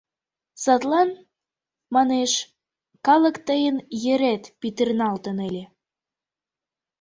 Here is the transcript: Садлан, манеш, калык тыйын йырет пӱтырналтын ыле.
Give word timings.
Садлан, 0.63 1.09
манеш, 1.95 2.31
калык 3.07 3.35
тыйын 3.47 3.77
йырет 4.03 4.43
пӱтырналтын 4.59 5.37
ыле. 5.47 5.63